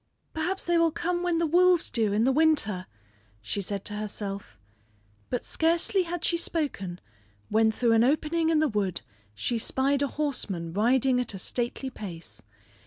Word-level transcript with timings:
"Perhaps 0.33 0.65
they 0.65 0.79
will 0.79 0.89
come 0.89 1.21
when 1.21 1.37
the 1.37 1.45
wolves 1.45 1.91
do 1.91 2.11
in 2.11 2.23
the 2.23 2.31
winter," 2.31 2.87
she 3.39 3.61
said 3.61 3.85
to 3.85 3.93
herself; 3.93 4.57
but 5.29 5.45
scarcely 5.45 6.01
had 6.01 6.25
she 6.25 6.37
spoken 6.39 6.99
when 7.49 7.71
through 7.71 7.93
an 7.93 8.03
opening 8.03 8.49
in 8.49 8.57
the 8.57 8.67
wood 8.67 9.03
she 9.35 9.59
spied 9.59 10.01
a 10.01 10.07
horseman 10.07 10.73
riding 10.73 11.19
at 11.19 11.35
a 11.35 11.37
stately 11.37 11.91
pace. 11.91 12.41